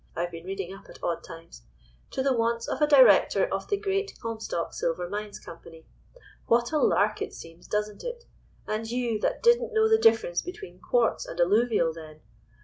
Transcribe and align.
I've 0.15 0.31
been 0.31 0.45
reading 0.45 0.73
up 0.73 0.89
at 0.89 0.97
odd 1.03 1.23
times) 1.23 1.61
to 2.09 2.23
the 2.23 2.33
wants 2.35 2.67
of 2.67 2.81
a 2.81 2.87
Director 2.87 3.45
of 3.45 3.67
the 3.67 3.77
Great 3.77 4.17
Comstock 4.19 4.73
Silver 4.73 5.07
Mines 5.07 5.37
Company. 5.37 5.85
What 6.47 6.71
a 6.71 6.79
lark 6.79 7.21
it 7.21 7.35
seems, 7.35 7.67
doesn't 7.67 8.03
it? 8.03 8.23
And 8.65 8.89
you, 8.89 9.19
that 9.19 9.43
didn't 9.43 9.75
know 9.75 9.87
the 9.87 9.99
difference 9.99 10.41
between 10.41 10.79
quartz 10.79 11.27
and 11.27 11.39
alluvial 11.39 11.93
then! 11.93 12.21